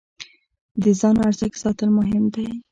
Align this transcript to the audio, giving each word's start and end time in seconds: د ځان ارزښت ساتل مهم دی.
د 0.83 0.85
ځان 0.99 1.15
ارزښت 1.27 1.55
ساتل 1.63 1.89
مهم 1.99 2.23
دی. 2.33 2.47